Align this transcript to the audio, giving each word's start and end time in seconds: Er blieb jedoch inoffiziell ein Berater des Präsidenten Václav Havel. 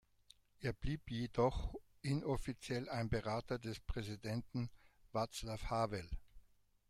Er 0.61 0.73
blieb 0.73 1.09
jedoch 1.11 1.75
inoffiziell 2.01 2.89
ein 2.89 3.07
Berater 3.07 3.59
des 3.59 3.79
Präsidenten 3.81 4.71
Václav 5.13 5.69
Havel. 5.69 6.09